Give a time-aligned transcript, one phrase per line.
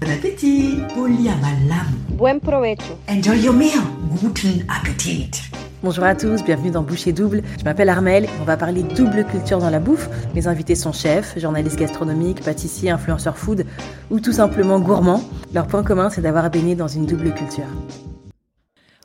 [0.00, 0.78] Bon appétit.
[2.16, 2.98] Buen provecho.
[3.08, 3.80] Enjoy your meal.
[4.20, 5.30] Guten Appetit.
[5.82, 7.42] Bonjour à tous, bienvenue dans Boucher Double.
[7.58, 10.08] Je m'appelle Armel on va parler double culture dans la bouffe.
[10.34, 13.66] Mes invités sont chefs, journalistes gastronomiques, pâtissiers, influenceurs food
[14.10, 15.22] ou tout simplement gourmands.
[15.52, 17.66] Leur point commun, c'est d'avoir baigné dans une double culture.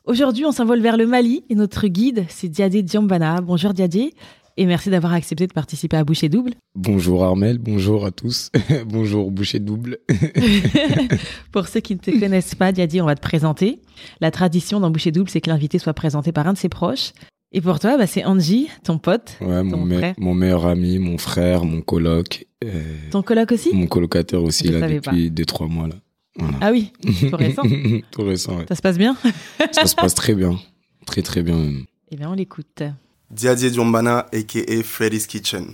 [0.05, 3.41] Aujourd'hui, on s'envole vers le Mali et notre guide, c'est Diadé Diambana.
[3.41, 4.14] Bonjour Diadé
[4.58, 6.54] et merci d'avoir accepté de participer à Boucher Double.
[6.76, 8.52] Bonjour Armel, bonjour à tous.
[8.86, 9.98] bonjour Boucher Double.
[11.52, 13.80] Pour ceux qui ne te connaissent pas, Diadi, on va te présenter.
[14.22, 17.13] La tradition dans Boucher Double, c'est que l'invité soit présenté par un de ses proches.
[17.52, 19.38] Et pour toi, bah, c'est Angie, ton pote.
[19.40, 19.88] Ouais, mon,
[20.18, 22.48] mon, meilleur ami, mon frère, mon coloc.
[22.63, 23.70] Euh, ton coloc aussi?
[23.74, 25.88] Mon colocataire aussi, là, depuis 2-3 mois.
[25.88, 25.96] Là.
[26.62, 26.91] Ah oui,
[27.30, 27.62] tout récent.
[28.12, 28.66] tout récent, ouais.
[28.68, 29.16] Ça se passe bien?
[29.72, 30.60] Ça se passe très bien.
[31.05, 31.85] Très, très bien même.
[32.10, 32.82] Eh bien, on l'écoute.
[33.34, 34.84] Diadier Diombana, a.k.a.
[34.84, 35.74] Freddy's Kitchen.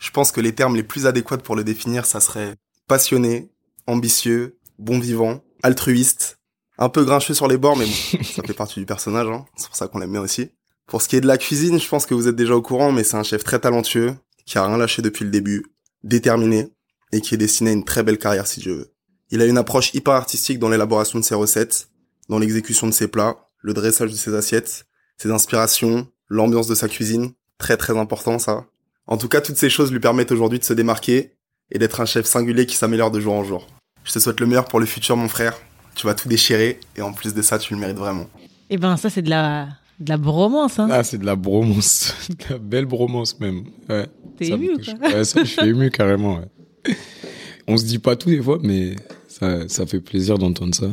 [0.00, 2.56] Je pense que les termes les plus adéquats pour le définir, ça serait
[2.88, 3.48] passionné,
[3.86, 6.40] ambitieux, bon vivant, altruiste,
[6.78, 9.44] un peu grincheux sur les bords, mais bon, ça fait partie du personnage, hein.
[9.56, 10.50] c'est pour ça qu'on l'aime bien aussi.
[10.88, 12.90] Pour ce qui est de la cuisine, je pense que vous êtes déjà au courant,
[12.90, 15.66] mais c'est un chef très talentueux, qui a rien lâché depuis le début,
[16.02, 16.72] déterminé,
[17.12, 18.92] et qui est destiné à une très belle carrière si Dieu veut.
[19.30, 21.88] Il a une approche hyper artistique dans l'élaboration de ses recettes,
[22.28, 24.86] dans l'exécution de ses plats, le dressage de ses assiettes,
[25.18, 28.64] ses inspirations, l'ambiance de sa cuisine, très très important ça.
[29.06, 31.32] En tout cas, toutes ces choses lui permettent aujourd'hui de se démarquer
[31.72, 33.66] et d'être un chef singulier qui s'améliore de jour en jour.
[34.04, 35.60] Je te souhaite le meilleur pour le futur, mon frère.
[35.94, 38.26] Tu vas tout déchirer et en plus de ça, tu le mérites vraiment.
[38.70, 40.88] Eh ben, ça, c'est de la, de la bromance, hein.
[40.90, 42.14] Ah, c'est de la bromance.
[42.30, 43.64] de la belle bromance, même.
[43.88, 44.06] Ouais.
[44.38, 44.94] T'es ému, quoi.
[45.08, 46.96] Ouais, ça, je suis ému carrément, ouais.
[47.68, 48.96] On se dit pas tout des fois, mais
[49.28, 50.86] ça, ça fait plaisir d'entendre ça.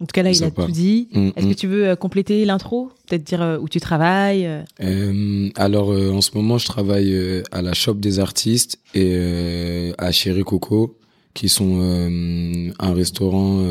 [0.00, 1.08] En tout cas, là, il a tout dit.
[1.12, 1.56] Mm, Est-ce que mm.
[1.56, 2.90] tu veux euh, compléter l'intro?
[3.08, 4.48] Peut-être dire euh, où tu travailles
[4.80, 10.44] euh, Alors, en ce moment, je travaille à la Shop des artistes et à Chéri
[10.44, 10.96] Coco,
[11.34, 11.80] qui sont
[12.78, 13.64] un restaurant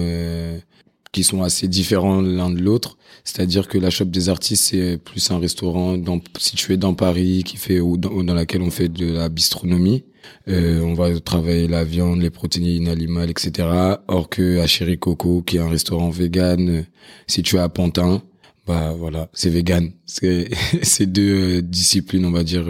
[1.17, 2.95] qui sont assez différents l'un de l'autre.
[3.23, 5.97] C'est-à-dire que la Shop des artistes, c'est plus un restaurant
[6.37, 10.03] situé dans Paris, qui fait ou dans, laquelle on fait de la bistronomie.
[10.47, 13.67] Euh, on va travailler la viande, les protéines animales, etc.
[14.07, 16.83] Or que à Chéri Coco, qui est un restaurant vegan euh,
[17.25, 18.21] situé à Pantin,
[18.67, 19.89] bah voilà, c'est vegan.
[20.05, 20.49] C'est
[20.83, 22.67] c'est deux euh, disciplines, on va dire,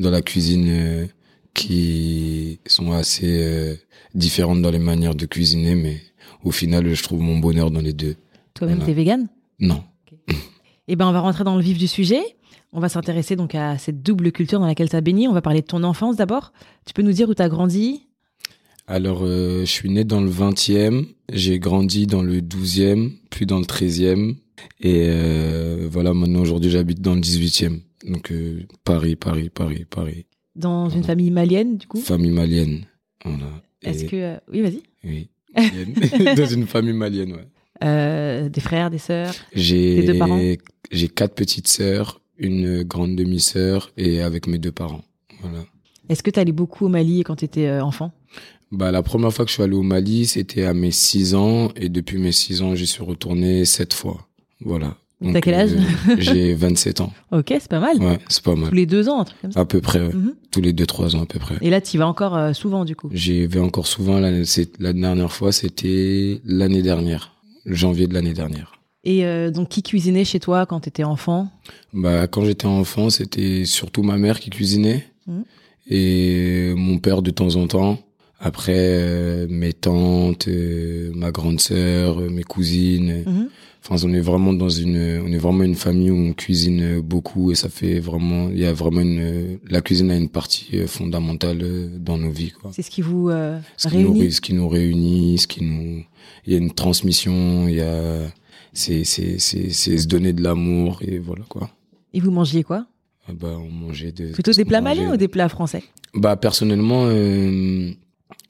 [0.00, 1.08] dans la cuisine
[1.54, 3.78] qui sont assez
[4.16, 6.00] différentes dans les manières de cuisiner, mais
[6.44, 8.16] au final, je trouve mon bonheur dans les deux.
[8.54, 9.82] Toi-même, t'es vegan Non.
[10.88, 12.22] Eh ben, on va rentrer dans le vif du sujet.
[12.72, 15.28] On va s'intéresser donc à cette double culture dans laquelle tu as baigné.
[15.28, 16.52] On va parler de ton enfance d'abord.
[16.84, 18.06] Tu peux nous dire où tu as grandi?
[18.86, 23.58] Alors, euh, je suis né dans le 20e, j'ai grandi dans le 12e, puis dans
[23.58, 24.36] le 13e.
[24.80, 27.80] Et euh, voilà, maintenant aujourd'hui j'habite dans le 18e.
[28.08, 30.26] Donc euh, Paris, Paris, Paris, Paris.
[30.54, 31.98] Dans une famille malienne du coup?
[31.98, 32.86] Famille malienne,
[33.24, 33.46] voilà.
[33.82, 34.38] Est-ce que...
[34.50, 34.82] Oui, vas-y.
[35.04, 35.28] Oui,
[36.36, 38.48] dans une famille malienne, ouais.
[38.50, 40.40] des frères, des sœurs J'ai deux parents?
[40.90, 45.02] J'ai quatre petites sœurs une grande demi-sœur et avec mes deux parents.
[45.40, 45.64] Voilà.
[46.08, 48.12] Est-ce que tu allais beaucoup au Mali quand tu étais euh, enfant?
[48.72, 51.70] Bah, La première fois que je suis allé au Mali, c'était à mes 6 ans.
[51.76, 54.28] Et depuis mes 6 ans, j'y suis retourné 7 fois.
[54.60, 54.96] Voilà.
[55.32, 57.12] T'as quel âge euh, J'ai 27 ans.
[57.32, 57.96] Ok, c'est pas mal.
[57.98, 58.68] Ouais, c'est pas mal.
[58.68, 60.12] Tous les deux ans, un truc comme ça À peu près, ouais.
[60.12, 60.34] Mhm.
[60.50, 61.56] Tous les deux, trois ans à peu près.
[61.62, 63.08] Et là, tu y vas encore euh, souvent, du coup?
[63.12, 64.18] J'y vais encore souvent.
[64.18, 67.32] La, la dernière fois, c'était l'année dernière.
[67.64, 68.72] Janvier de l'année dernière.
[69.04, 71.48] Et euh, donc, qui cuisinait chez toi quand tu étais enfant?
[71.92, 75.40] Bah, quand j'étais enfant, c'était surtout ma mère qui cuisinait mmh.
[75.90, 77.98] et mon père de temps en temps.
[78.40, 83.22] Après, euh, mes tantes, euh, ma grande sœur, mes cousines.
[83.24, 83.46] Mmh.
[83.88, 87.52] Enfin, on est vraiment dans une, on est vraiment une famille où on cuisine beaucoup
[87.52, 91.90] et ça fait vraiment, il y a vraiment une, la cuisine a une partie fondamentale
[92.00, 92.72] dans nos vies, quoi.
[92.74, 94.12] C'est ce qui vous ce réunit.
[94.12, 96.02] Qui nous, ce qui nous réunit, ce qui nous,
[96.44, 98.22] il y a une transmission, il y a,
[98.72, 101.70] c'est c'est c'est c'est se donner de l'amour et voilà quoi.
[102.12, 102.86] Et vous mangiez quoi?
[103.28, 105.84] Ah bah on mangeait de plutôt des plats maliens ou des plats français?
[106.12, 107.90] Bah personnellement euh,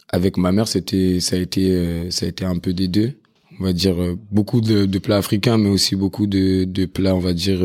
[0.08, 3.12] avec ma mère c'était ça a été euh, ça a été un peu des deux.
[3.60, 7.14] On va dire euh, beaucoup de, de, plats africains mais aussi beaucoup de de plats
[7.14, 7.64] on va dire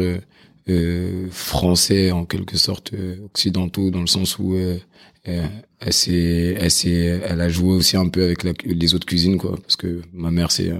[1.31, 2.93] français en quelque sorte
[3.25, 4.55] occidentaux dans le sens où
[5.25, 9.57] elle s'est elle s'est elle a joué aussi un peu avec les autres cuisines quoi
[9.61, 10.71] parce que ma mère c'est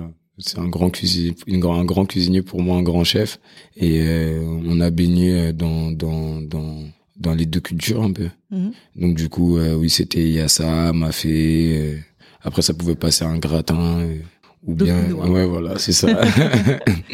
[0.41, 3.39] c'est un grand cuisinier, un grand cuisinier pour moi, un grand chef.
[3.77, 6.83] Et euh, on a baigné dans, dans, dans,
[7.17, 8.29] dans les deux cultures un peu.
[8.49, 8.71] Mhm.
[8.95, 11.77] Donc du coup, euh, oui, c'était yassa, mafé.
[11.77, 11.97] Euh,
[12.43, 14.07] après, ça pouvait passer un gratin.
[14.65, 16.07] Ou bien, ouais, voilà, c'est ça.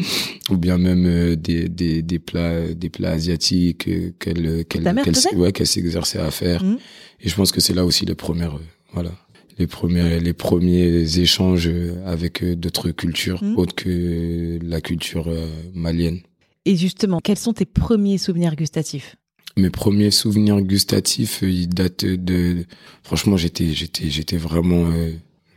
[0.50, 5.66] ou bien même des, des, des plats, des plats asiatiques qu'elle, qu'elle, qu'elle, ouais, qu'elle
[5.66, 6.62] s'exerçait à faire.
[6.62, 6.78] Mhm.
[7.20, 8.58] Et je pense que c'est là aussi les premières,
[8.92, 9.12] voilà
[9.58, 11.70] les premiers les premiers échanges
[12.06, 13.58] avec euh, d'autres cultures Mhm.
[13.58, 16.20] autres que la culture euh, malienne.
[16.64, 19.16] Et justement, quels sont tes premiers souvenirs gustatifs?
[19.56, 22.64] Mes premiers souvenirs gustatifs, euh, ils datent de
[23.02, 25.10] franchement, j'étais j'étais j'étais vraiment euh,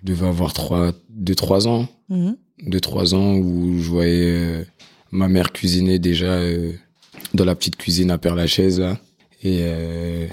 [0.03, 2.35] devais avoir trois deux trois ans, Mhm.
[2.67, 4.63] deux trois ans où je voyais euh,
[5.11, 6.73] ma mère cuisiner déjà euh,
[7.33, 8.99] dans la petite cuisine à Père Lachaise là.
[9.43, 10.27] Et euh,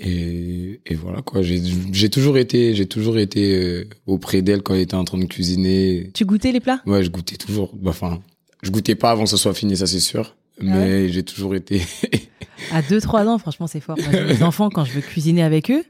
[0.00, 1.40] et, et voilà quoi.
[1.42, 5.24] J'ai toujours été j'ai toujours été euh, auprès d'elle quand elle était en train de
[5.26, 6.10] cuisiner.
[6.14, 6.80] Tu goûtais les plats?
[6.86, 7.72] Ouais je goûtais toujours.
[7.76, 8.20] Bah, enfin
[8.62, 10.36] je goûtais pas avant que ce soit fini ça c'est sûr.
[10.60, 11.82] Mais j'ai toujours été
[12.72, 13.96] À 2-3 ans, franchement, c'est fort.
[13.98, 15.84] Moi, j'ai mes enfants, quand je veux cuisiner avec eux,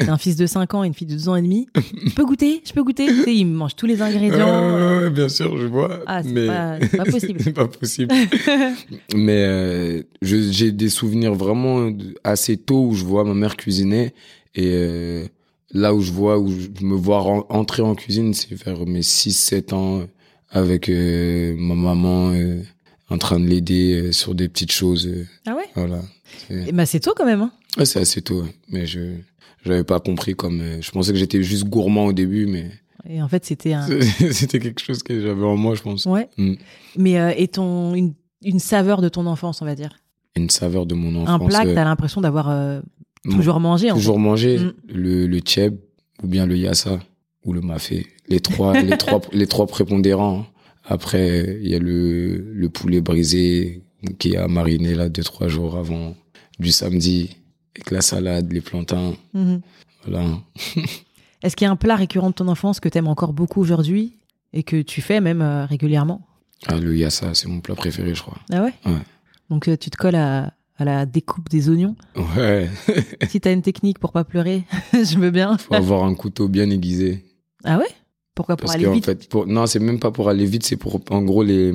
[0.00, 1.68] j'ai un fils de 5 ans et une fille de 2 ans et demi.
[2.04, 5.00] Je peux goûter Je peux goûter Tu sais, Ils mangent tous les ingrédients.
[5.00, 7.40] Ouais, bien sûr je vois Ah, c'est mais pas, c'est pas possible.
[7.44, 8.14] c'est pas possible
[9.14, 11.90] mais euh, je- j'ai des souvenirs vraiment
[12.24, 14.12] assez tôt où je vois ma mère cuisiner
[14.54, 15.26] et euh,
[15.72, 19.32] là où je vois où je me vois entrer en cuisine c'est vers mes 6
[19.32, 20.02] 7 ans
[20.50, 22.62] avec euh, ma maman euh,
[23.08, 25.68] en train de l'aider euh, sur des petites choses euh, Ah ouais?
[25.74, 26.02] voilà
[26.50, 27.42] Eh ben, C'est tôt quand même.
[27.42, 27.52] Hein.
[27.78, 28.54] Ouais, c'est assez tôt ouais.
[28.70, 29.00] mais je
[29.64, 32.70] j'avais pas compris comme euh, je pensais que j'étais juste gourmand au début mais
[33.08, 33.86] Et en fait, c'était un.
[34.32, 36.28] c'était quelque chose que j'avais en moi je pense Ouais.
[36.38, 36.54] Mm.
[36.96, 39.96] Mais euh, et ton, une, une saveur de ton enfance, on va dire?
[40.38, 42.80] une saveur de mon enfance un plat que euh, t'as l'impression d'avoir euh,
[43.24, 43.90] toujours mangé.
[43.90, 44.72] En toujours mangé Mm.
[44.88, 45.78] le le tchèb
[46.22, 46.98] ou bien le yassa
[47.44, 50.46] ou le mafé les trois les trois les trois prépondérants hein.
[50.86, 53.82] Après il y a le le poulet brisé
[54.18, 56.14] qui a mariné là deux trois jours avant
[56.58, 57.36] du samedi
[57.74, 59.14] avec la salade les plantains.
[59.34, 59.60] Mhm.
[60.06, 60.24] voilà
[61.42, 64.14] Est-ce qu'il y a un plat récurrent de ton enfance que t'aimes encore beaucoup aujourd'hui
[64.52, 66.26] et que tu fais même euh, régulièrement?
[66.66, 68.72] Ah, le yassa c'est mon plat préféré je crois Ah ouais?
[68.86, 69.02] Ouais.
[69.50, 71.94] Donc euh, tu te colles à, à la découpe des oignons?
[72.36, 72.68] ouais
[73.28, 75.58] si t'as une technique pour pas pleurer, je veux bien.
[75.58, 77.24] faut avoir un couteau bien aiguisé
[77.64, 77.88] Ah ouais?
[78.36, 80.76] Pourquoi Pour parce aller vite fait pour non c'est même pas pour aller vite c'est
[80.76, 81.72] pour en gros les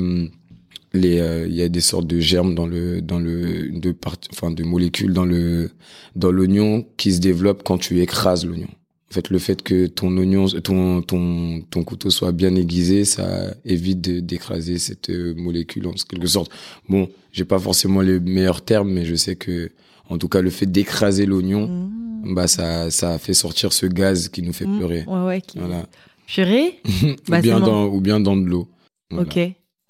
[0.93, 4.15] les euh, il y a des sortes de germes dans le dans le de part,
[4.31, 5.71] enfin de molécules dans le
[6.15, 8.67] dans l'oignon qui se développent quand tu écrases l'oignon
[9.09, 13.53] en fait le fait que ton oignon ton ton ton couteau soit bien aiguisé ça
[13.65, 16.51] évite d'écraser cette euh, molécule en quelque sorte
[16.89, 19.71] bon j'ai pas forcément les meilleurs termes mais je sais que
[20.09, 21.89] en tout cas le fait d'écraser l'oignon
[22.23, 22.35] Mmh.
[22.35, 24.77] bah ça ça fait sortir ce gaz qui nous fait Mmh.
[24.77, 25.41] pleurer Ouais, ouais.
[25.41, 25.57] Qui...
[25.57, 25.87] voilà
[26.33, 26.79] Purée
[27.27, 28.67] Bah, ou bien dans ou bien dans de l'eau
[29.09, 29.23] Voilà.
[29.27, 29.39] Ok.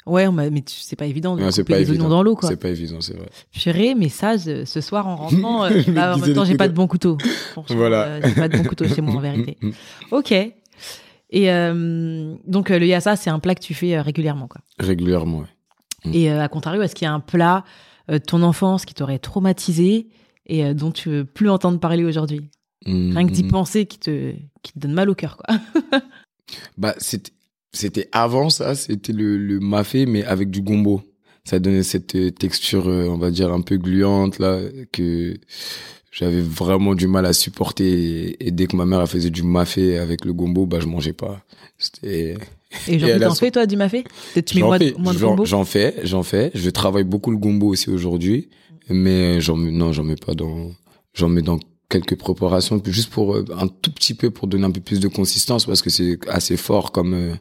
[0.07, 2.05] Ouais, on mais c'est pas évident de c'est couper pas les évident.
[2.05, 2.49] oignons dans l'eau, quoi.
[2.49, 3.29] C'est pas évident, c'est vrai.
[3.51, 6.57] Purée, mais ça, je- ce soir en rentrant, euh, bah, en me même temps, j'ai
[6.57, 7.19] pas de bon couteau.
[7.69, 8.05] Voilà.
[8.05, 9.57] euh, j'ai pas de bon couteau chez moi, en vérité.
[10.09, 10.31] Ok.
[10.31, 14.61] Et euh, donc, euh, le yassa, c'est un plat que tu fais régulièrement, quoi.
[14.79, 15.45] Régulièrement, ouais.
[16.05, 16.13] Mm.
[16.15, 17.63] Et à contrario, est-ce qu'il y a un plat
[18.09, 20.09] de ton enfance qui t'aurait traumatisé
[20.47, 22.49] et dont tu veux plus entendre parler aujourd'hui?
[22.87, 23.51] Rien que d'y mm.
[23.51, 24.33] penser qui te,
[24.63, 25.55] qui te donne mal au cœur, quoi.
[26.77, 31.01] Bah, c'était, avant ça, c'était le, le mafé, mais avec du gombo.
[31.43, 34.59] Ça donnait cette euh, texture, euh, on va dire, un peu gluante, là,
[34.91, 35.33] que
[36.11, 37.85] j'avais vraiment du mal à supporter.
[37.91, 41.13] Et, et dès que ma mère faisait du mafé avec le gombo, bah, je mangeais
[41.13, 41.43] pas.
[41.79, 42.35] C'était,
[42.87, 44.03] Et a t'en fais, toi, du mafé?
[44.33, 45.45] Peut-être tu mets J'en moins, de- fais, moins de j'en- gombo?
[45.45, 46.51] j'en fais, j'en fais.
[46.53, 48.49] Je travaille beaucoup le gombo aussi aujourd'hui,
[48.89, 50.71] mais j'en mets, non, j'en mets pas dans,
[51.15, 51.59] j'en mets dans
[51.91, 55.07] quelques préparations, juste pour euh, un tout petit peu pour donner un peu plus de
[55.07, 57.33] consistance parce que c'est assez fort comme euh,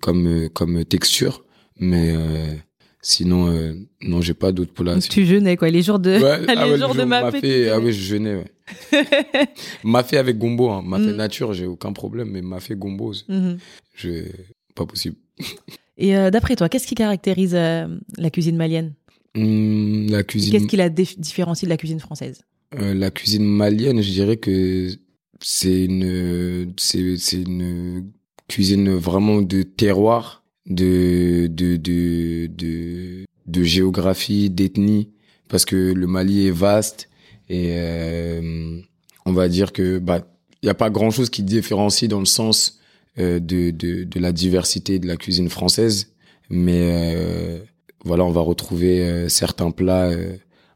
[0.00, 1.44] comme euh, comme texture,
[1.78, 2.54] mais euh,
[3.02, 4.72] sinon euh, non, j'ai pas d'autres.
[4.82, 5.68] Donc, tu jeûnais, quoi.
[5.70, 7.40] Les jours de, Ouais, les ah ouais, le jours de mafé.
[7.40, 8.50] tu ah oui, je jeûnais, ouais.
[9.84, 10.82] mafé avec gombo, hein.
[10.84, 11.16] mafé Mm.
[11.16, 13.58] nature, j'ai aucun problème, mais mafé gombo, c'est- Mhm.
[13.94, 14.10] je,
[14.74, 15.16] pas possible.
[16.00, 18.94] Et euh, d'après toi, qu'est-ce qui caractérise la cuisine malienne?
[19.36, 20.52] Hum, la cuisine.
[20.52, 22.42] Qu'est-ce qui la dif- différencie de la cuisine française?
[22.74, 24.90] Euh, la cuisine malienne, je dirais que
[25.40, 28.10] c'est une, c'est, c'est une
[28.46, 35.10] cuisine vraiment de terroir, de, de, de, de, de géographie, d'ethnie,
[35.48, 37.08] parce que le Mali est vaste
[37.48, 38.80] et euh,
[39.24, 40.26] on va dire que bah
[40.62, 42.80] il y a pas grand chose qui différencie dans le sens
[43.18, 46.12] euh, de, de, de la diversité de la cuisine française,
[46.50, 47.60] mais euh,
[48.04, 50.10] voilà, on va retrouver euh, certains plats.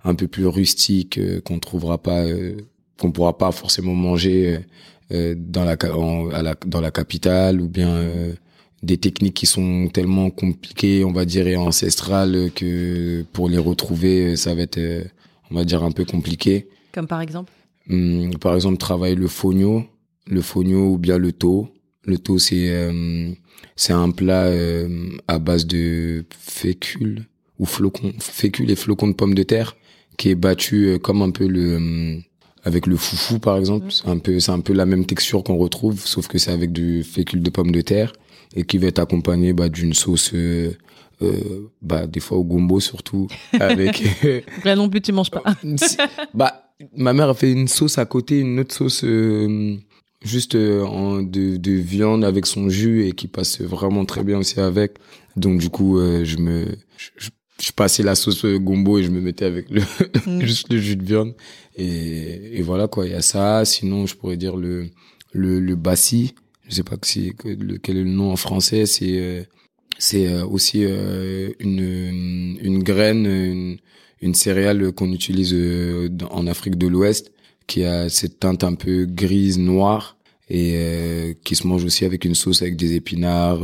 [0.04, 2.56] Un peu plus rustique euh, qu'on trouvera pas euh,
[2.98, 4.60] qu'on pourra pas forcément manger
[5.12, 8.32] euh, dans la en- à la dans la capitale ou bien euh,
[8.82, 14.36] des techniques qui sont tellement compliquées on va dire et ancestrales que pour les retrouver
[14.36, 15.04] ça va être euh,
[15.50, 16.68] on va dire un peu compliqué.
[16.92, 17.52] Comme par exemple?
[17.90, 19.84] Hum, par exemple travailler le fogno
[20.26, 21.68] le fogno ou bien le taux
[22.04, 23.30] le taux c'est euh,
[23.76, 27.26] c'est un plat euh, à base de fécule
[27.58, 29.76] ou flocons fécule et flocons de pommes de terre
[30.16, 32.22] qui est battu euh, comme un peu le hum,
[32.64, 33.86] avec le foufou par exemple.
[33.86, 33.90] Mm.
[33.90, 36.72] C'est un peu, c'est un peu la même texture qu'on retrouve, sauf que c'est avec
[36.72, 38.12] du fécule de pommes de terre
[38.54, 40.72] et qui va être accompagné bah, d'une sauce, euh,
[41.22, 43.26] euh, bah des fois au gombo surtout,
[43.58, 44.02] avec.
[44.64, 45.42] Là non plus, tu manges pas.
[46.34, 49.76] Bah, ma mère a fait une sauce à côté, une autre sauce euh,
[50.24, 54.38] juste euh, en, de, de viande avec son jus et qui passe vraiment très bien
[54.38, 54.94] aussi avec.
[55.36, 56.66] Donc du coup, euh, je me,
[56.96, 57.30] je, je-
[57.62, 59.82] je passais la sauce euh, gombo et je me mettais avec le
[60.26, 60.40] Mm.
[60.46, 61.34] juste le jus de viande.
[61.76, 63.64] Et, et voilà quoi, il y a ça.
[63.64, 64.88] Sinon, je pourrais dire le
[65.32, 66.34] le, le bassi.
[66.68, 67.32] Je sais pas que c'est
[67.82, 68.86] quel est le nom en français.
[68.86, 69.42] C'est euh,
[69.98, 73.78] c'est euh, aussi euh, une une graine, une,
[74.20, 75.54] une céréale qu'on utilise
[76.10, 77.32] dans- en Afrique de l'Ouest,
[77.66, 80.16] qui a cette teinte un peu grise, noire,
[80.48, 83.62] et qui se mange aussi avec une sauce avec des épinards.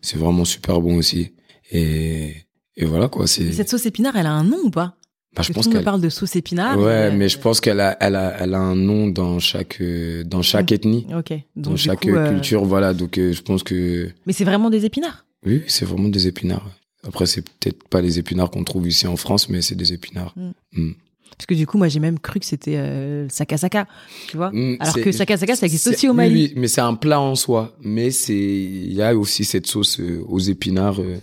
[0.00, 1.32] C'est vraiment super bon aussi.
[1.72, 2.34] Et,
[2.78, 3.26] et voilà quoi.
[3.26, 3.52] C'est.
[3.52, 4.94] Cette sauce épinard, elle a un nom ou pas?
[5.36, 5.84] Bah, je pense qu'elle.
[5.84, 6.78] parle de sauce épinard.
[6.78, 9.78] Ouais, euh, mais je pense qu'elle a, elle a, elle a un nom dans chaque,
[9.80, 11.30] euh, dans chaque ethnie, Ok.
[11.54, 12.64] Donc, dans chaque coup, euh, culture.
[12.64, 12.94] Voilà.
[12.94, 15.26] Donc, je pense que Mais c'est vraiment des épinards?
[15.44, 16.66] oui, c'est vraiment des épinards.
[17.06, 20.34] Après, c'est peut-être pas les épinards qu'on trouve ici en France, mais c'est des épinards.
[20.72, 20.92] Mm.
[21.38, 23.86] Parce que du coup, moi, j'ai même cru que c'était euh, sakasaka,
[24.28, 24.50] tu vois.
[24.52, 26.34] Mm, Alors que sakasaka, ça existe aussi au oui, Mali.
[26.34, 27.76] Oui, mais c'est un plat en soi.
[27.80, 31.18] Mais c'est, il y a aussi cette sauce euh, aux épinards, euh,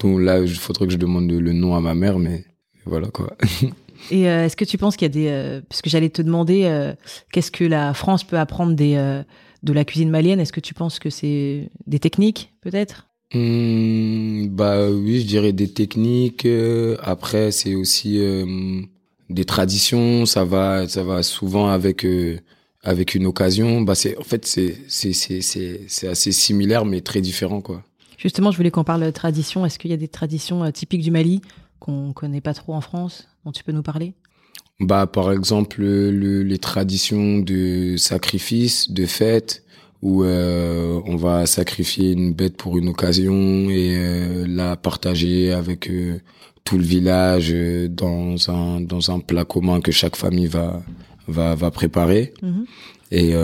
[0.00, 2.44] dont là, il faudrait que je demande le, nom à ma mère, mais
[2.86, 3.36] voilà quoi.
[4.10, 5.28] Et euh, est-ce que tu penses qu'il y a des...
[5.28, 6.94] euh, parce que j'allais te demander, euh,
[7.32, 8.94] qu'est-ce que la France peut apprendre des,
[9.62, 10.40] de la cuisine malienne?
[10.40, 13.08] Est-ce que tu penses que c'est des techniques, peut-être?
[13.34, 16.48] Hmm, bah oui, je dirais des techniques.
[17.02, 18.18] après, c'est aussi
[19.28, 20.24] des traditions.
[20.24, 22.04] Ça va, ça va souvent avec
[22.82, 23.82] avec une occasion.
[23.82, 27.84] Bah c'est en fait c'est c'est c'est c'est c'est assez similaire mais très différent quoi.
[28.20, 29.64] Justement, je voulais qu'on parle de tradition.
[29.64, 31.40] Est-ce qu'il y a des traditions euh, typiques du Mali
[31.78, 34.12] qu'on connaît pas trop en France, dont tu peux nous parler?
[34.78, 39.62] Bah par exemple le, les traditions de sacrifice, de fête
[40.02, 45.90] où euh, on va sacrifier une bête pour une occasion et euh, la partager avec
[45.90, 46.18] euh,
[46.64, 47.54] tout le village
[47.90, 50.82] dans un dans un plat commun que chaque famille va
[51.28, 52.64] va va préparer Mhm.
[53.10, 53.34] et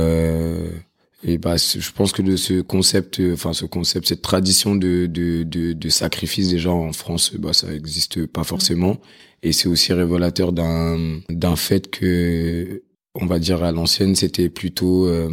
[1.29, 5.07] et bah je pense que de ce concept euh, enfin ce concept cette tradition de
[5.07, 8.99] de de, de sacrifice déjà en France bah ça existe pas forcément.
[9.43, 12.83] Et c'est aussi révélateur d'un d'un fait que
[13.21, 15.29] on va dire à l'ancienne c'était plutôt euh,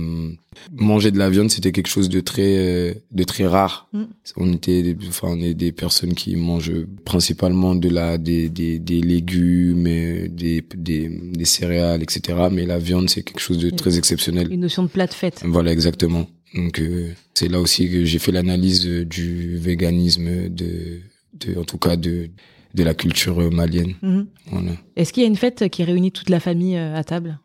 [0.72, 4.04] manger de la viande c'était quelque chose de très euh, de très rare Mm.
[4.38, 6.72] on était enfin on est des personnes qui mangent
[7.06, 12.18] principalement de la des des, des légumes et des, des des céréales etc
[12.52, 15.42] mais la viande c'est quelque chose de très exceptionnel Une notion de plat de fête.
[15.46, 16.28] voilà, exactement.
[16.56, 21.00] Donc euh, c'est là aussi que j'ai fait l'analyse euh, du véganisme, de,
[21.42, 22.30] de, en tout cas de,
[22.76, 23.94] de la culture euh, malienne.
[24.04, 24.28] Mhm.
[24.52, 24.72] Voilà.
[24.96, 27.40] Est-ce qu'il y a une fête qui réunit toute la famille euh, à table?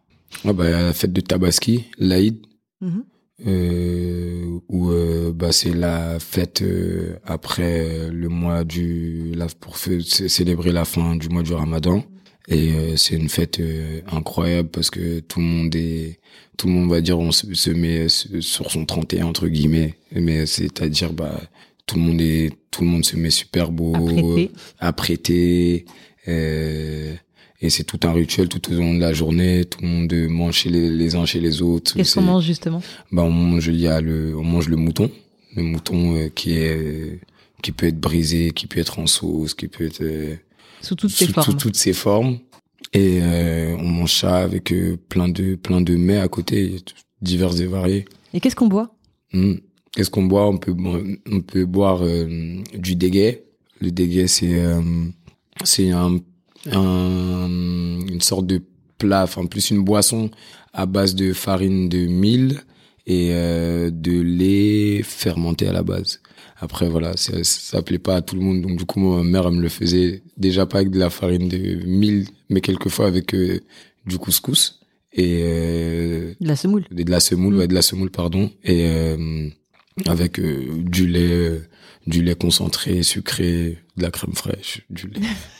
[0.44, 2.38] Ouais, bah, la fête de Tabaski, l'Aïd,
[2.80, 3.04] Mhm.
[3.46, 10.72] euh, où euh, bah, c'est la fête euh, après le mois du la, pour célébrer
[10.72, 12.04] la fin du mois du Ramadan
[12.48, 13.60] et c'est une fête
[14.10, 16.18] incroyable parce que tout le monde est
[16.56, 20.46] tout le monde va dire on se, se met sur son 31 entre guillemets mais
[20.46, 21.40] c'est-à-dire bah
[21.86, 24.50] tout le monde est tout le monde se met super beau Apprêté.
[24.80, 25.84] apprêté
[26.28, 27.14] euh,
[27.60, 29.64] et c'est tout un rituel tout au long de la journée.
[29.64, 31.94] Tout le monde mange chez les, les uns chez les autres.
[31.94, 32.82] Qu'est-ce qu'on mange justement?
[33.12, 35.10] Bah on mange il y a le on mange le mouton.
[35.56, 37.18] Le mouton euh, qui est euh,
[37.62, 40.36] qui peut être brisé qui peut être en sauce qui peut être euh,
[40.82, 41.46] Sous toutes ses sous formes.
[41.46, 42.38] tout- toutes ses formes.
[42.94, 46.76] Et euh, on mange ça avec euh, plein de plein de mets à côté
[47.20, 48.04] divers et variés.
[48.34, 48.94] Et qu'est-ce qu'on boit?
[49.32, 49.54] Hmm.
[49.92, 50.46] qu'est-ce qu'on boit?
[50.48, 50.74] On peut
[51.30, 53.44] on peut boire euh, du déguet.
[53.80, 54.80] Le déguet c'est euh,
[55.64, 56.18] c'est un,
[56.66, 57.48] un
[58.08, 58.60] une sorte de
[58.98, 60.30] plat enfin plus une boisson
[60.72, 62.60] à base de farine de mil
[63.06, 66.20] et euh, de lait fermenté à la base
[66.60, 69.46] après voilà ça, ça plaît pas à tout le monde donc du coup ma mère
[69.46, 73.34] elle me le faisait déjà pas avec de la farine de mil mais quelquefois avec
[73.34, 73.60] euh,
[74.06, 74.80] du couscous
[75.12, 76.84] et euh, De la semoule.
[76.90, 77.58] de la semoule, Mm.
[77.58, 79.48] ouais, de la semoule, pardon, et euh,
[80.06, 81.58] avec euh, du lait, euh,
[82.06, 85.20] du lait concentré, sucré, de la crème fraîche, du lait.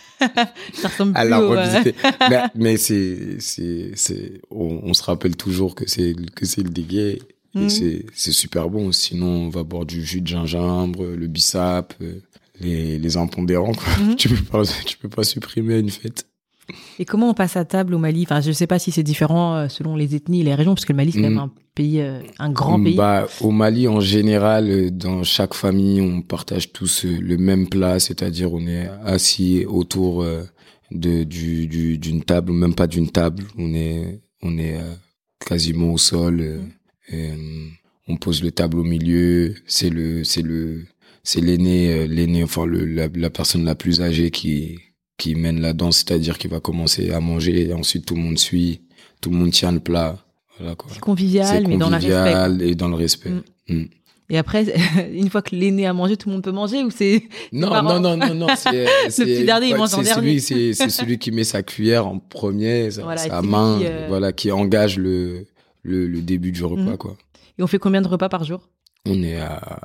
[0.75, 1.95] Ça ressemble À plus la au, euh, revisiter.
[2.31, 6.71] mais mais c'est, c'est, c'est, on, on se rappelle toujours que c'est, que c'est le
[6.71, 7.19] déguet.
[7.55, 7.69] Et Mm.
[7.71, 8.93] c'est, c'est super bon.
[8.93, 12.21] Sinon, on va boire du jus de gingembre, le bissap, euh,
[12.61, 13.89] les, les impondérants, quoi.
[14.05, 14.17] Mhm.
[14.17, 16.27] tu peux pas, tu peux pas supprimer une fête.
[16.99, 18.23] Et comment on passe à table au Mali?
[18.25, 20.85] Enfin, je sais pas si c'est différent euh, selon les ethnies et les régions, parce
[20.85, 21.35] que le Mali c'est quand Mm.
[21.35, 22.95] même un pays, euh, un grand pays.
[22.97, 27.99] Bah, au Mali, en général, dans chaque famille, on partage tous euh, le même plat,
[28.01, 30.25] c'est-à-dire on est assis autour
[30.91, 33.45] de du du- d'une table, ou même pas d'une table.
[33.57, 34.79] On est on est
[35.47, 36.41] quasiment au sol.
[37.11, 37.31] et,
[38.11, 39.55] on pose le table au milieu.
[39.67, 40.87] C'est le, c'est le,
[41.23, 44.79] c'est l'aîné, l'aîné, enfin le, la, la personne la plus âgée qui
[45.19, 48.39] qui mène la danse, c'est-à-dire qu'il va commencer à manger, et ensuite tout le monde
[48.39, 48.81] suit,
[49.21, 50.17] tout le monde tient le plat.
[50.59, 50.91] Voilà quoi.
[50.93, 52.67] C'est convivial, mais dans le respect.
[52.69, 53.31] et dans le respect.
[53.31, 53.43] Mm.
[53.75, 53.89] Mm.
[54.31, 54.67] Et après,
[55.13, 57.99] une fois que l'aîné a mangé, tout le monde peut manger ou c'est Non, non,
[58.01, 58.47] non, non, non.
[58.57, 60.39] C'est, c'est- petit dernier, il mange en dernier.
[60.39, 64.07] c'est, celui qui met sa cuillère en premier, sa, Voilà, sa qui main, dit, euh,
[64.09, 65.47] voilà, qui engage le,
[65.83, 66.97] le, le début du repas, Mhm.
[66.97, 67.17] quoi.
[67.59, 68.61] Et on fait combien de repas par jour?
[69.07, 69.81] On est à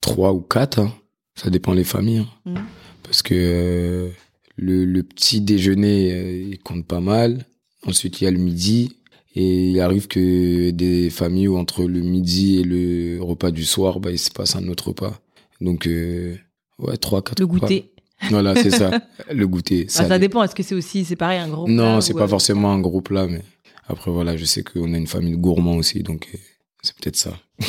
[0.00, 0.92] trois ou quatre, hein.
[1.34, 2.54] ça dépend les familles, hein.
[3.02, 4.08] Parce que euh,
[4.58, 7.46] le, le petit déjeuner, euh, il compte pas mal.
[7.86, 8.96] Ensuite, il y a le midi.
[9.34, 14.00] Et il arrive que des familles où entre le midi et le repas du soir,
[14.00, 15.20] bah, il se passe un autre repas.
[15.60, 16.34] Donc, euh,
[16.78, 17.60] ouais, trois, quatre Le repas.
[17.60, 17.92] goûter.
[18.30, 18.90] Voilà, c'est ça.
[19.32, 19.86] Le goûter.
[19.90, 20.42] Ah, ça dépend.
[20.42, 23.00] Est-ce que c'est aussi, c'est pareil, un gros Non, c'est ou, pas forcément un gros
[23.00, 23.42] plat, mais
[23.86, 26.38] après, voilà, je sais qu'on a une famille de gourmands aussi, donc euh,
[26.82, 27.38] c'est peut-être ça.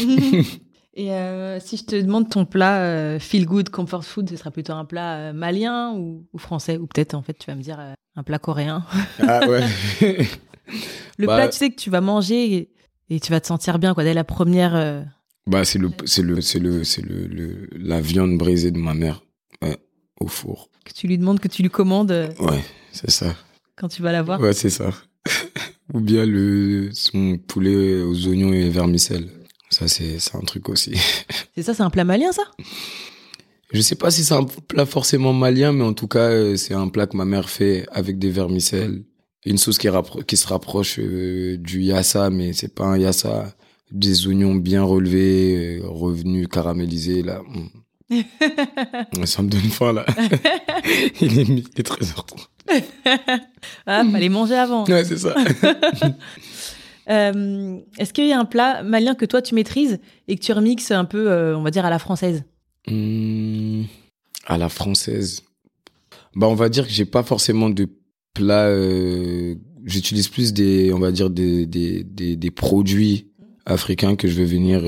[1.00, 4.51] Et euh, si je te demande ton plat euh, feel good comfort food, ce sera
[4.51, 6.77] plutôt un plat euh, malien ou, ou français?
[6.77, 7.79] Ou peut-être en fait tu vas me dire
[8.18, 8.84] un plat coréen.
[9.22, 9.63] Ah ouais.
[11.18, 12.70] Le Bah- plat tu sais que tu vas manger et,
[13.10, 15.06] et tu vas te sentir bien quoi dès la première.
[15.48, 18.94] bah, c'est le, c'est le, c'est le, c'est le, le- la viande brisée de ma
[18.94, 19.24] mère,
[19.62, 19.77] ouais,
[20.20, 20.70] au four.
[20.84, 23.34] que tu lui demandes que tu lui commandes Ouais, c'est ça.
[23.77, 24.39] quand tu vas la voir.
[24.41, 24.91] Ouais, c'est ça.
[25.94, 29.29] Ou bien le, son poulet aux oignons et vermicelles.
[29.70, 30.94] Ça, c'est, un truc aussi.
[31.56, 32.44] C'est ça, c'est un plat malien ça?
[33.72, 36.74] Je sais pas si c'est un plat forcément malien, mais en tout cas, euh, c'est
[36.74, 39.04] un plat que ma mère fait avec des vermicelles.
[39.46, 39.88] Une sauce qui,
[40.38, 43.54] se rapproche euh, du yassa, mais c'est pas un yassa.
[43.92, 47.42] Des oignons bien relevés, euh, revenus caramélisés, là.
[48.10, 49.26] Mm.
[49.26, 50.04] Ça me donne faim, là.
[51.22, 52.48] il est il est 13h30.
[53.86, 54.84] Ah, fallait manger avant.
[54.86, 55.36] Ouais, c'est ça.
[57.10, 60.51] Euh, Est-ce qu'il y a un plat malien que toi tu maîtrises et que tu
[60.54, 62.44] remixes un peu, euh, on va dire à la française?
[62.88, 63.84] Hmm,
[64.46, 65.42] à la française.
[66.36, 67.88] Bah, on va dire que j'ai pas forcément de
[68.33, 68.66] plat.
[68.68, 69.55] euh,
[69.86, 73.27] J'utilise plus des, on va dire des des des, des produits
[73.66, 74.83] africains que je vais venir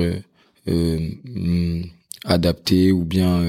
[2.26, 3.42] adapter ou bien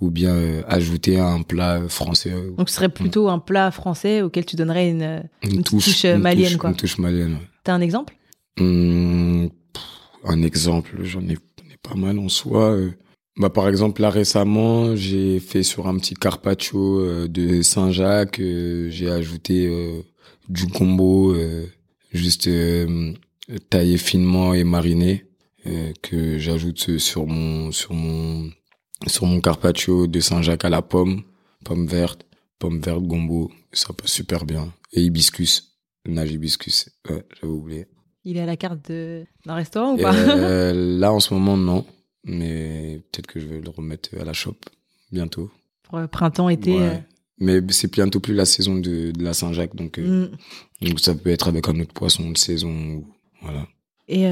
[0.00, 2.32] ou bien euh, ajouter à un plat français.
[2.56, 5.22] Donc ce serait plutôt un plat français auquel tu donnerais une.
[5.62, 6.70] touche, malienne, quoi.
[6.70, 7.32] Une touche malienne.
[7.34, 7.48] ouais.
[7.70, 8.16] Un exemple?
[8.56, 9.82] Pff,
[10.24, 11.38] un exemple, j'en ai,
[11.82, 12.72] pas mal en soi.
[12.72, 12.90] euh.
[13.36, 18.90] Bah, par exemple, là récemment, j'ai fait sur un petit carpaccio euh, de Saint-Jacques, euh,
[18.90, 20.02] j'ai ajouté
[20.48, 21.66] du gombo, euh,
[22.12, 22.50] juste
[23.70, 25.24] taillé finement et mariné,
[26.02, 28.50] que j'ajoute sur mon sur mon
[29.06, 31.22] sur mon carpaccio de Saint-Jacques à la pomme,
[31.64, 32.26] pomme verte,
[32.58, 34.72] pomme verte gombo, ça passe super bien.
[34.92, 35.69] Et hibiscus,
[36.06, 37.86] nage hibiscus, ouais, j'avais oublié.
[38.24, 40.14] Il est à la carte de- d'un restaurant ou pas?
[40.14, 41.86] Euh, là, en ce moment, non.
[42.24, 44.56] Mais peut-être que je vais le remettre à la shop
[45.10, 45.50] bientôt.
[45.84, 46.74] Pour euh, printemps, été.
[46.74, 46.82] Ouais.
[46.82, 46.98] euh,
[47.38, 49.74] Mais c'est bientôt plus la saison de, de la Saint-Jacques.
[49.74, 50.28] Donc, euh,
[50.82, 50.86] mm.
[50.88, 53.04] donc, ça peut être avec un autre poisson de saison.
[53.40, 53.66] Voilà.
[54.12, 54.22] Et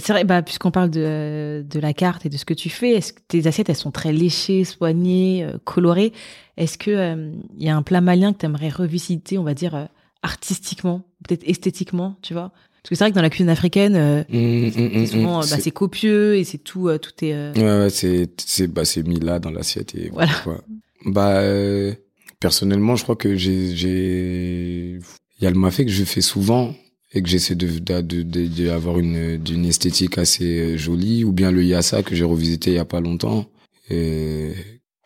[0.00, 2.90] c'est vrai, bah, puisqu'on parle de, de la carte et de ce que tu fais,
[2.90, 6.12] est-ce que tes assiettes, elles sont très léchées, soignées, colorées?
[6.58, 9.88] Est-ce euh, il y a un plat malien que tu aimerais revisiter, on va dire,
[10.24, 12.50] artistiquement, peut-être esthétiquement, tu vois
[12.82, 15.44] Parce que c'est vrai que dans la cuisine africaine, euh, hum, hum, c'est souvent, hum,
[15.44, 17.32] euh, bah, c'est- copieux et c'est tout, euh, tout est...
[17.34, 20.32] euh, Ouais, ouais, c'est, c'est, bah, c'est mis là dans l'assiette et Voilà.
[20.42, 20.64] quoi.
[21.06, 21.94] Bah, euh,
[22.40, 24.98] personnellement, je crois que j'ai, j'ai,
[25.38, 26.74] il y a le mafé que je fais souvent
[27.12, 32.14] et que j'essaie de, d'avoir une, d'une esthétique assez jolie ou bien le yassa que
[32.16, 33.46] j'ai revisité il y a pas longtemps,
[33.92, 34.52] euh,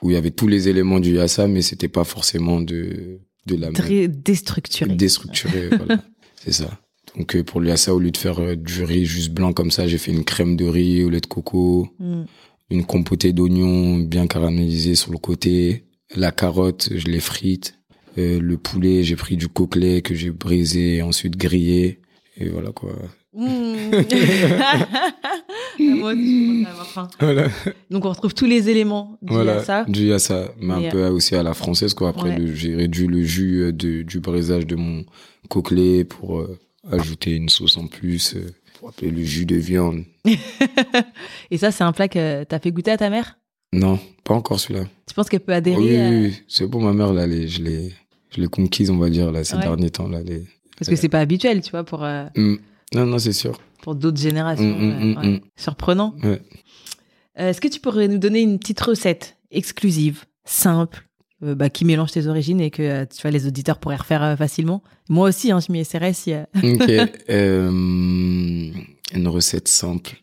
[0.00, 3.56] où il y avait tous les éléments du yassa, mais c'était pas forcément de, de
[3.56, 4.94] la très déstructuré.
[4.94, 6.02] déstructuré, voilà.
[6.36, 6.70] C'est ça.
[7.16, 9.70] Donc, euh, pour le yassa, au lieu de faire euh, du riz juste blanc comme
[9.72, 12.22] ça, j'ai fait une crème de riz au lait de coco Mm.
[12.70, 15.84] une compotée d'oignons bien caramélisés sur le côté,
[16.14, 17.74] la carotte, je l'ai frite,
[18.18, 22.00] Euh, le poulet, j'ai pris du coquelet que j'ai brisé et ensuite grillé,
[22.36, 22.92] et voilà quoi.
[23.34, 23.90] Mm.
[25.80, 27.08] Moi, aussi, je avoir faim.
[27.20, 27.48] Voilà,
[27.90, 29.84] Donc on retrouve tous les éléments du voilà, yassa.
[29.84, 32.08] du yassa, mais Et, un peu aussi à la française quoi.
[32.10, 32.52] Après, Ouais.
[32.54, 35.04] j'ai réduit le jus euh, de, du brisage de mon
[35.48, 36.58] coquelet pour euh,
[36.90, 38.46] ajouter une sauce en plus, euh,
[38.78, 40.04] pour appeler le jus de viande.
[41.50, 43.38] Et ça, c'est un plat que t'as fait goûter à ta mère?
[43.72, 44.86] Non, pas encore celui-là.
[45.06, 47.46] Tu penses qu'elle peut adhérer Oui, à- oui, oui, c'est bon, ma mère là, les-
[47.48, 47.92] je l'ai,
[48.48, 49.62] conquise, on va dire là ces Ouais.
[49.62, 50.22] derniers temps là.
[50.22, 50.44] Les...
[50.78, 52.56] Parce que c'est pas habituel, tu vois, pour, euh, Mm.
[52.94, 53.58] Non, non, c'est sûr.
[53.82, 54.64] pour d'autres générations.
[54.64, 55.42] Mm, mm, mm, ouais.
[55.56, 56.14] Surprenant.
[56.22, 56.40] Ouais.
[57.38, 61.06] Euh, Est-ce que tu pourrais nous donner une petite recette exclusive, simple,
[61.42, 64.36] euh, bah, qui mélange tes origines et que euh, tu vois les auditeurs pourraient refaire
[64.36, 64.82] facilement?
[65.08, 66.32] Moi aussi, hein, je m'y essaierai si.
[66.54, 66.90] Ok.
[67.28, 70.16] une recette simple.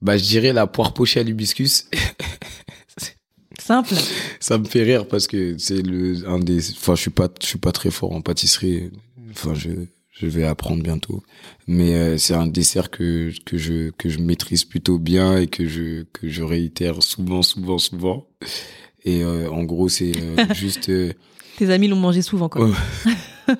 [0.00, 1.88] Bah, je dirais la poire pochée à l'hibiscus.
[3.58, 3.94] Simple.
[4.40, 6.70] Ça me fait rire parce que c'est le un des.
[6.72, 8.90] Enfin, je suis pas, je suis pas très fort en pâtisserie.
[9.30, 9.70] Enfin, je,
[10.16, 11.22] je vais apprendre bientôt.
[11.66, 15.66] Mais euh, c'est un dessert que que je que je maîtrise plutôt bien et que
[15.66, 18.26] je que je réitère souvent, souvent, souvent.
[19.04, 20.88] Et euh, en gros, c'est euh, juste.
[20.88, 21.12] euh,
[21.58, 22.66] Tes amis l'ont mangé souvent, quoi.
[22.68, 22.74] Ouais.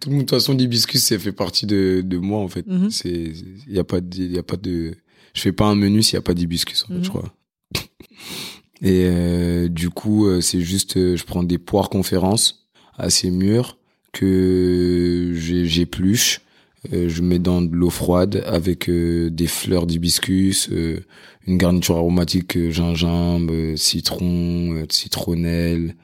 [0.00, 2.66] Tout le monde, de toute façon, l'hibiscus, ça fait partie de, de moi, en fait.
[2.66, 2.90] Mhm.
[2.90, 4.94] C'est, il y a pas de, il y a pas de,
[5.34, 7.04] je fais pas un menu s'il y a pas d'hibiscus, en fait, Mhm.
[7.04, 7.34] je crois.
[8.82, 13.76] Et euh, du coup, euh, c'est juste, je prends des poires conférences assez mûres
[14.12, 16.40] que j'épluche.
[16.92, 21.04] Euh, je mets dans de l'eau froide avec euh, des fleurs d'hibiscus, euh,
[21.46, 25.94] une garniture aromatique, gingembre, citron, citronnelle.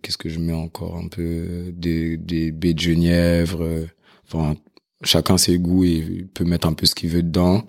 [0.00, 3.86] Qu'est-ce que je mets encore Un peu des, des baies de genièvre.
[4.26, 4.56] Enfin,
[5.04, 7.62] chacun ses goûts et peut mettre un peu ce qu'il veut dedans.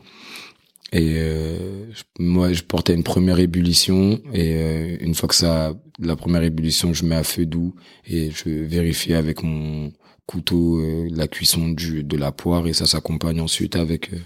[0.96, 1.86] Et euh,
[2.20, 6.44] moi, je porte à une première ébullition et euh, une fois que ça, la première
[6.44, 7.74] ébullition, je mets à feu doux
[8.08, 9.92] et je vérifie avec mon
[10.28, 14.18] couteau euh, la cuisson du de la poire et ça s'accompagne ensuite avec euh,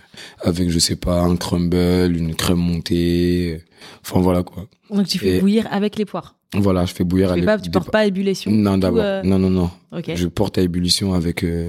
[0.41, 3.53] avec je sais pas un crumble, une crème montée.
[3.55, 3.59] euh,
[4.05, 4.67] Enfin voilà quoi.
[4.91, 6.35] Donc tu fais Et- bouillir avec les poires?
[6.53, 7.33] Voilà, je fais bouillir.
[7.33, 8.51] Tu, fais pas, tu portes pas à ébullition.
[8.51, 9.01] Non d'abord.
[9.03, 9.71] euh, Non non non.
[9.91, 10.11] Ok.
[10.15, 11.67] Je porte à ébullition avec euh,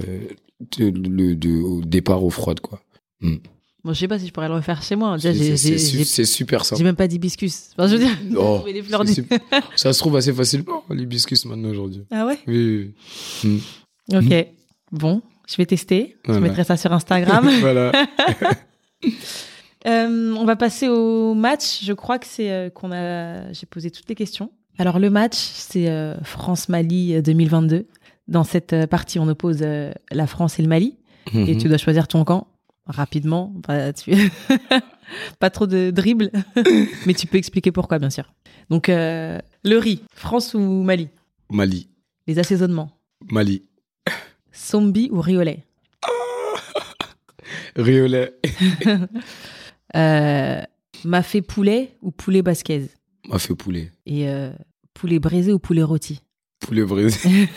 [0.77, 2.81] le de, au départ eau froide quoi.
[3.83, 5.17] Bon, je sais pas si je pourrais le refaire chez moi.
[5.19, 6.83] C'est j'ai- c'est- j'ai c'est su- j'ai- c'est super j'ai simple.
[6.83, 7.69] même pas d'hibiscus.
[7.77, 9.13] Enfin, je veux dire, Oh, des fleurs du-.
[9.77, 12.03] Ça se trouve assez facilement l'hibiscus maintenant aujourd'hui.
[12.11, 12.93] Ah ouais Oui.
[13.45, 13.63] oui,
[14.13, 14.47] Ok.
[14.91, 16.17] Bon, je vais tester.
[16.27, 17.47] Je mettrai ça sur Instagram.
[17.61, 17.91] voilà.
[19.87, 21.83] Euh, on va passer au match.
[21.83, 23.51] Je crois que c'est euh, qu'on a.
[23.53, 24.51] J'ai posé toutes les questions.
[24.77, 27.87] Alors le match, c'est euh, France-Mali euh, 2022.
[28.27, 30.97] Dans cette partie, on oppose euh, la France et le Mali,
[31.33, 31.57] et Mhm.
[31.57, 32.47] tu dois choisir ton camp
[32.89, 33.53] rapidement.
[33.95, 34.11] Tu-
[35.39, 36.29] Pas trop de dribble,
[37.07, 38.31] mais tu peux expliquer pourquoi, bien sûr.
[38.69, 41.07] Donc euh, le riz, France ou Mali?
[41.49, 41.89] Mali.
[42.27, 42.91] Les assaisonnements,
[43.31, 43.63] Mali.
[44.51, 45.63] sombi ou riolet?
[47.75, 48.35] Riolet.
[49.95, 50.61] euh,
[51.05, 52.89] Mafé poulet ou poulet basquaise
[53.27, 53.91] M'a fait poulet.
[54.05, 54.51] Et euh,
[54.93, 56.21] poulet braisé ou poulet rôti?
[56.59, 57.47] Poulet braisé.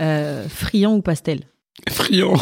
[0.00, 1.40] Euh, friand ou pastel?
[1.90, 2.34] Friand.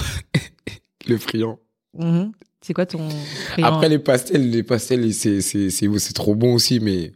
[1.10, 1.58] Le friand.
[1.98, 2.32] Mhm.
[2.62, 3.08] C'est quoi ton
[3.50, 3.66] friand?
[3.68, 7.12] Après les pastels, les pastels, c'est c'est c'est c'est trop bon aussi, mais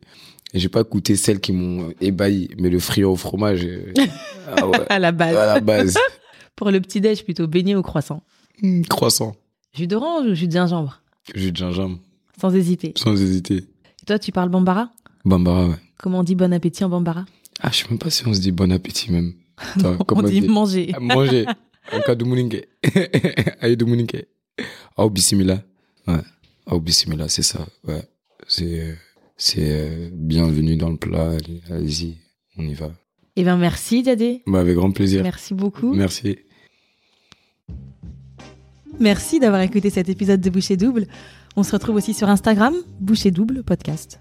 [0.55, 2.50] j'ai pas goûté celles qui m'ont ébahi.
[2.59, 3.92] Mais le friand au fromage, euh,
[4.57, 5.37] ah ouais, à la base.
[5.37, 5.98] à la base.
[6.57, 8.22] Pour le petit déj, plutôt beignet ou croissant
[8.62, 9.35] Hmm, Croissant.
[9.72, 11.00] Jus d'orange ou jus de gingembre?
[11.35, 11.98] Jus de gingembre,
[12.38, 12.92] Sans hésiter.
[12.96, 13.57] sans hésiter.
[14.03, 14.90] Et toi, tu parles bambara?
[15.24, 15.76] Bambara, ouais.
[15.98, 17.24] Comment on dit bon appétit en bambara?
[17.61, 19.33] Ah, je sais même pas si on se dit bon appétit même.
[19.57, 20.42] Attends, On dit?
[20.42, 20.92] manger.
[20.94, 21.46] Ah, Manger.
[21.92, 22.66] Un cas de mouningue.
[23.61, 24.26] Aïe de mouningue.
[24.96, 25.62] Au bismillah.
[26.07, 26.20] Ouais.
[27.29, 27.66] C'est ça.
[27.87, 28.03] Ouais.
[28.46, 28.94] C'est, euh,
[29.37, 31.31] c'est bienvenue dans le plat.
[31.31, 32.18] Allez, Allez-y.
[32.57, 32.90] On y va.
[33.37, 34.42] Eh bien, merci, Dadé.
[34.46, 35.22] Bah, avec grand plaisir.
[35.22, 35.94] Merci beaucoup.
[35.94, 36.38] Merci.
[38.98, 41.07] Merci d'avoir écouté cet épisode de Boucher Double.
[41.57, 44.20] On se retrouve aussi sur Instagram, Boucher Double Podcast.